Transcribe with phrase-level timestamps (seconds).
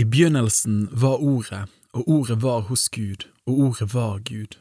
[0.00, 4.56] I begynnelsen var Ordet, og Ordet var hos Gud, og Ordet var Gud.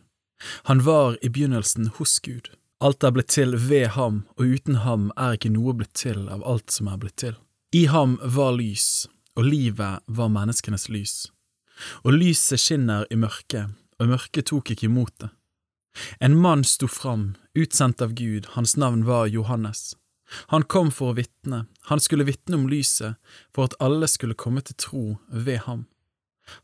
[0.64, 2.50] Han var i begynnelsen hos Gud.
[2.84, 6.44] Alt er blitt til ved ham, og uten ham er ikke noe blitt til av
[6.44, 7.38] alt som er blitt til.
[7.72, 9.08] I ham var lys,
[9.40, 11.16] og livet var menneskenes lys.
[12.04, 15.32] Og lyset skinner i mørket, og mørket tok ikke imot det.
[16.20, 19.94] En mann sto fram, utsendt av Gud, hans navn var Johannes.
[20.54, 23.18] Han kom for å vitne, han skulle vitne om lyset,
[23.56, 25.88] for at alle skulle komme til tro ved ham.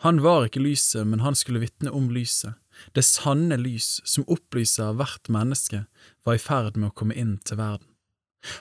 [0.05, 2.55] Han var ikke lyset, men han skulle vitne om lyset.
[2.93, 5.85] Det sanne lys, som opplyser hvert menneske,
[6.25, 7.87] var i ferd med å komme inn til verden.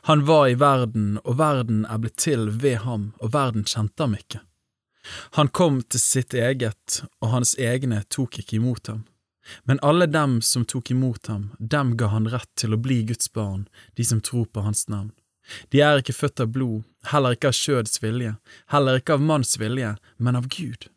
[0.08, 4.16] Han var i verden, og verden er blitt til ved ham, og verden kjente ham
[4.16, 4.40] ikke.
[5.36, 9.04] Han kom til sitt eget, og hans egne tok ikke imot ham.
[9.64, 13.32] Men alle dem som tok imot ham, dem ga han rett til å bli Guds
[13.32, 15.12] barn, de som tror på hans navn.
[15.68, 18.34] De er ikke født av blod, heller ikke av skjøds vilje,
[18.72, 20.88] heller ikke av manns vilje, men av Gud.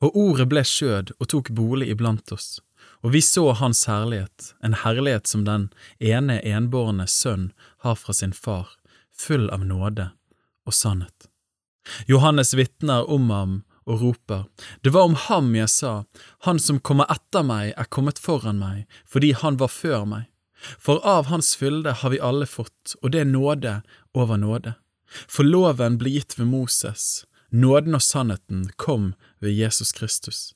[0.00, 2.60] Og ordet ble skjød og tok bolig iblant oss,
[3.02, 7.50] og vi så hans herlighet, en herlighet som den ene enbårne sønn
[7.84, 8.70] har fra sin far,
[9.12, 10.10] full av nåde
[10.68, 11.28] og sannhet.
[12.06, 13.58] Johannes vitner om ham
[13.90, 14.44] og roper,
[14.82, 16.04] Det var om ham jeg sa,
[16.46, 20.24] Han som kommer etter meg er kommet foran meg, fordi han var før meg.
[20.78, 23.80] For av hans fylde har vi alle fått, og det er nåde
[24.14, 24.74] over nåde.
[25.26, 30.54] For loven ble gitt ved Moses, nåden og sannheten kom ved Jesus Kristus.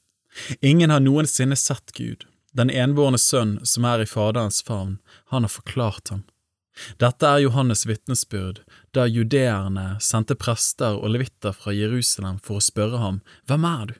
[0.60, 4.98] Ingen har noensinne sett Gud, den enbårne sønn som er i Faderens favn,
[5.32, 6.22] han har forklart ham.
[6.98, 8.62] Dette er Johannes' vitnesbyrd
[8.96, 13.94] da judeerne sendte prester og levitter fra Jerusalem for å spørre ham Hvem er du?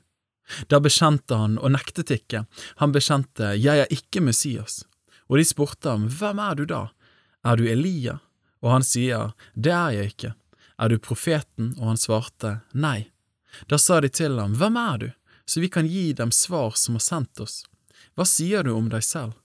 [0.69, 2.43] Da bekjente han og nektet ikke,
[2.81, 4.83] han bekjente Jeg er ikke Messias,
[5.29, 6.83] og de spurte ham Hvem er du da?
[7.45, 8.19] Er du Elia?
[8.61, 10.33] Og han sier Det er jeg ikke.
[10.81, 11.73] Er du profeten?
[11.79, 13.11] Og han svarte Nei.
[13.69, 15.09] Da sa de til ham Hvem er du?
[15.45, 17.63] Så vi kan gi dem svar som har sendt oss.
[18.17, 19.35] Hva sier du om deg selv?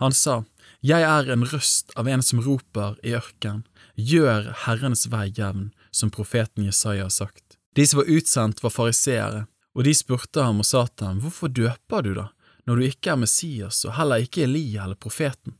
[0.00, 0.44] Han sa,
[0.80, 6.10] Jeg er en røst av en som roper i ørken, gjør Herrens vei jevn, som
[6.10, 7.58] profeten Jesaja har sagt.
[7.76, 9.44] De som var utsendt, var fariseere,
[9.76, 12.30] og de spurte ham og sa til ham, Hvorfor døper du da,
[12.66, 15.56] når du ikke er Messias og heller ikke Elia eller profeten?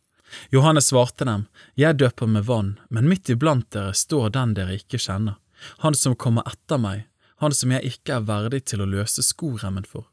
[0.51, 1.47] Johannes svarte dem,
[1.77, 5.37] Jeg døper med vann, men midt iblant dere står den dere ikke kjenner,
[5.85, 7.07] han som kommer etter meg,
[7.41, 10.10] han som jeg ikke er verdig til å løse skoremmen for.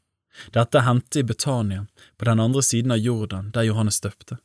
[0.54, 4.38] Dette hendte i Betania, på den andre siden av Jordan, der Johannes døpte.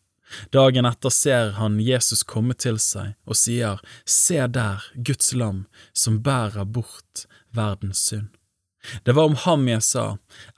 [0.52, 6.22] Dagen etter ser han Jesus komme til seg og sier, Se der, Guds lam, som
[6.26, 8.31] bærer bort verdens synd.
[9.04, 10.06] Det var om ham jeg sa,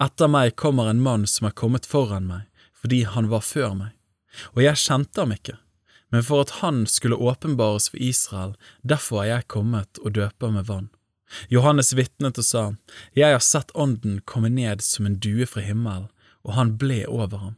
[0.02, 3.92] Etter meg kommer en mann som er kommet foran meg, fordi han var før meg.
[4.56, 5.58] Og jeg kjente ham ikke,
[6.12, 10.68] men for at han skulle åpenbares for Israel, derfor er jeg kommet og døper med
[10.70, 10.90] vann.
[11.50, 12.64] Johannes vitnet og sa,
[13.14, 16.10] Jeg har sett Ånden komme ned som en due fra himmelen,
[16.46, 17.56] og han ble over ham.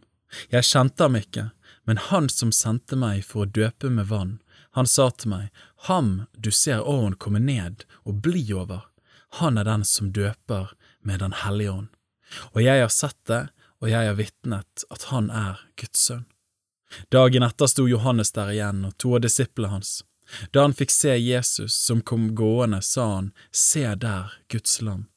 [0.52, 1.50] Jeg kjente ham ikke,
[1.88, 4.38] men han som sendte meg for å døpe med vann,
[4.78, 5.50] han sa til meg,
[5.88, 8.84] Ham du ser åren komme ned og bli over,
[9.40, 11.88] han er den som døper med Den hellige ånd.
[12.54, 13.48] Og jeg har sett det,
[13.82, 16.26] og jeg har vitnet at han er Guds sønn.
[17.12, 20.02] Dagen etter sto Johannes der igjen og to av disiplene hans.
[20.52, 25.08] Da han fikk se Jesus som kom gående, sa han, Se der, Guds lam.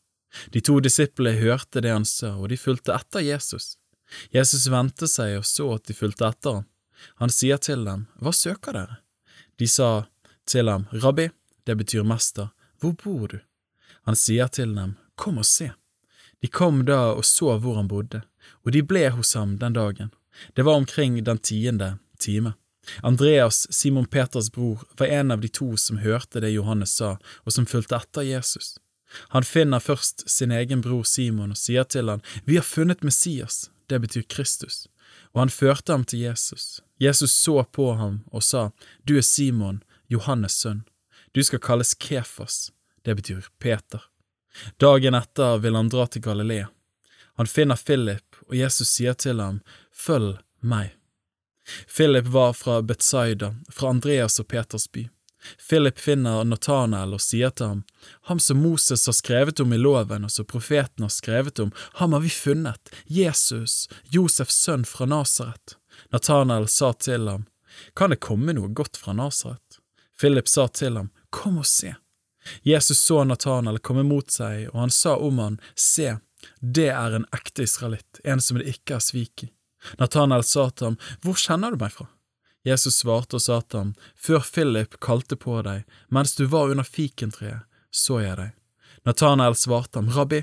[0.55, 3.75] De to disiplene hørte det han sa, og de fulgte etter Jesus.
[4.35, 6.69] Jesus vendte seg og så at de fulgte etter ham.
[7.23, 9.01] Han sier til dem, Hva søker dere?
[9.59, 10.07] De sa
[10.47, 11.31] til ham, Rabbi,
[11.67, 12.51] det betyr mester,
[12.81, 13.39] hvor bor du?
[14.09, 15.73] Han sier til dem, Kom og se.
[16.41, 18.23] De kom da og så hvor han bodde,
[18.65, 20.15] og de ble hos ham den dagen.
[20.57, 22.55] Det var omkring den tiende time.
[23.03, 27.53] Andreas, Simon Peters bror, var en av de to som hørte det Johannes sa, og
[27.53, 28.79] som fulgte etter Jesus.
[29.35, 33.71] Han finner først sin egen bror Simon og sier til han, Vi har funnet Messias,
[33.91, 34.87] det betyr Kristus,
[35.35, 36.81] og han førte ham til Jesus.
[36.99, 38.71] Jesus så på ham og sa,
[39.05, 40.85] Du er Simon, Johannes sønn,
[41.35, 42.71] du skal kalles Kefas,
[43.05, 44.03] det betyr Peter.
[44.79, 46.69] Dagen etter vil han dra til Galilea.
[47.39, 49.61] Han finner Philip, og Jesus sier til ham,
[49.95, 50.97] Følg meg.
[51.97, 55.09] Philip var fra Betzaida, fra Andreas og Peters by.
[55.69, 57.83] Philip finner Nathanael og sier til ham,
[58.29, 62.13] Ham som Moses har skrevet om i loven, og som profeten har skrevet om, ham
[62.13, 65.77] har vi funnet, Jesus, Josefs sønn fra Nasaret.
[66.13, 67.47] Nathanael sa til ham,
[67.97, 69.81] Kan det komme noe godt fra Nasaret?
[70.21, 71.95] Philip sa til ham, Kom og se.
[72.63, 76.17] Jesus så Nathanael komme mot seg, og han sa om han, Se,
[76.61, 79.51] det er en ekte israelitt, en som det ikke er svik i.
[79.99, 82.07] Nathanael sa til ham, Hvor kjenner du meg fra?
[82.67, 86.85] Jesus svarte og sa til ham, Før Philip kalte på deg, mens du var under
[86.85, 88.53] fikentreet, så jeg deg.
[89.09, 90.43] Nathanael svarte ham, Rabbi,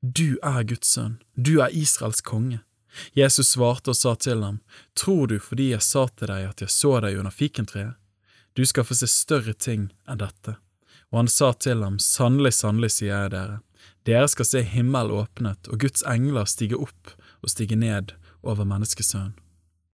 [0.00, 2.60] du er Guds sønn, du er Israels konge.
[3.16, 4.60] Jesus svarte og sa til ham,
[4.94, 7.96] Tror du fordi jeg sa til deg at jeg så deg under fikentreet?
[8.54, 10.58] Du skal få se større ting enn dette.
[11.10, 13.58] Og han sa til ham, Sannelig, sannelig, sier jeg dere,
[14.06, 18.14] dere skal se himmel åpnet og Guds engler stige opp og stige ned
[18.46, 19.34] over menneskesønnen.